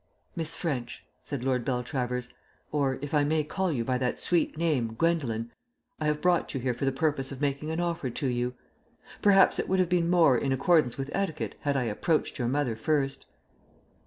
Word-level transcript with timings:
"Miss 0.35 0.55
French," 0.55 1.05
said 1.23 1.43
Lord 1.43 1.63
Beltravers, 1.63 2.33
"or, 2.71 2.97
if 3.03 3.13
I 3.13 3.23
may 3.23 3.43
call 3.43 3.71
you 3.71 3.85
by 3.85 3.99
that 3.99 4.19
sweet 4.19 4.57
name, 4.57 4.95
Gwendolen, 4.95 5.51
I 5.99 6.05
have 6.07 6.21
brought 6.23 6.55
you 6.55 6.59
here 6.59 6.73
for 6.73 6.85
the 6.85 6.91
purpose 6.91 7.31
of 7.31 7.39
making 7.39 7.69
an 7.69 7.79
offer 7.79 8.09
to 8.09 8.27
you. 8.27 8.55
Perhaps 9.21 9.59
it 9.59 9.69
would 9.69 9.77
have 9.77 9.89
been 9.89 10.09
more 10.09 10.35
in 10.35 10.51
accordance 10.51 10.97
with 10.97 11.11
etiquette 11.15 11.53
had 11.61 11.77
I 11.77 11.83
approached 11.83 12.39
your 12.39 12.47
mother 12.47 12.75
first." 12.75 13.27